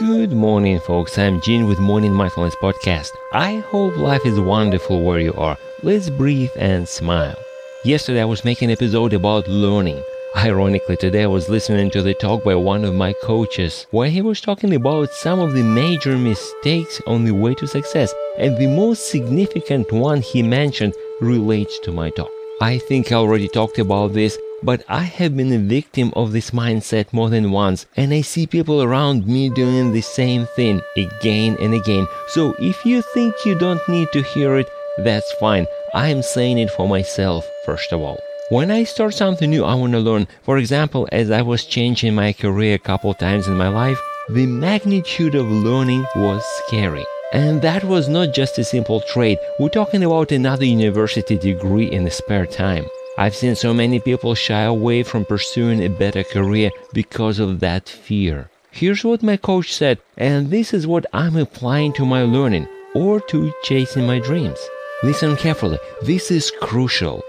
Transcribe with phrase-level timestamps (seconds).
[0.00, 1.18] Good morning, folks.
[1.18, 3.10] I'm Gene with Morning Mindfulness Podcast.
[3.34, 5.58] I hope life is wonderful where you are.
[5.82, 7.36] Let's breathe and smile.
[7.84, 10.02] Yesterday, I was making an episode about learning.
[10.34, 14.22] Ironically, today I was listening to the talk by one of my coaches where he
[14.22, 18.68] was talking about some of the major mistakes on the way to success, and the
[18.68, 22.30] most significant one he mentioned relates to my talk.
[22.62, 26.50] I think I already talked about this but I have been a victim of this
[26.50, 31.56] mindset more than once, and I see people around me doing the same thing again
[31.60, 32.06] and again.
[32.28, 34.68] So if you think you don't need to hear it,
[34.98, 35.66] that's fine.
[35.94, 38.18] I am saying it for myself, first of all.
[38.50, 40.26] When I start something new, I want to learn.
[40.42, 44.46] For example, as I was changing my career a couple times in my life, the
[44.46, 47.04] magnitude of learning was scary.
[47.32, 49.38] And that was not just a simple trade.
[49.60, 52.86] We're talking about another university degree in the spare time.
[53.20, 57.86] I've seen so many people shy away from pursuing a better career because of that
[57.86, 58.48] fear.
[58.70, 63.20] Here's what my coach said, and this is what I'm applying to my learning or
[63.28, 64.58] to chasing my dreams.
[65.02, 67.22] Listen carefully, this is crucial.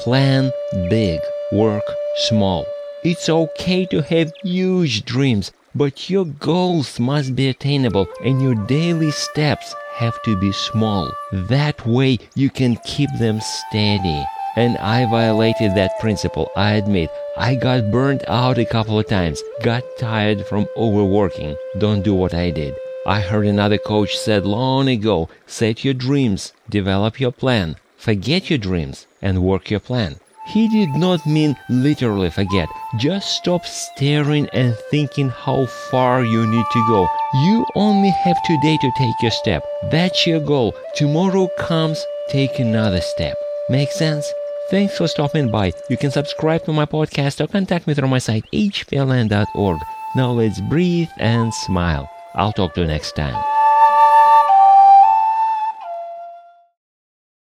[0.00, 0.52] Plan
[0.90, 1.18] big,
[1.50, 1.84] work
[2.28, 2.66] small.
[3.02, 9.12] It's okay to have huge dreams, but your goals must be attainable and your daily
[9.12, 11.10] steps have to be small.
[11.32, 16.50] That way you can keep them steady and I violated that principle.
[16.56, 21.56] I admit I got burnt out a couple of times, got tired from overworking.
[21.78, 22.74] Don't do what I did.
[23.06, 28.58] I heard another coach said long ago, set your dreams, develop your plan, forget your
[28.58, 30.16] dreams and work your plan.
[30.48, 32.68] He did not mean literally forget.
[32.96, 37.06] Just stop staring and thinking how far you need to go.
[37.34, 39.62] You only have today to take your step.
[39.90, 40.74] That's your goal.
[40.94, 43.36] Tomorrow comes, take another step.
[43.70, 44.32] Make sense?
[44.70, 45.72] Thanks for stopping by.
[45.90, 49.80] You can subscribe to my podcast or contact me through my site hpln.org.
[50.16, 52.10] Now let's breathe and smile.
[52.34, 53.57] I'll talk to you next time.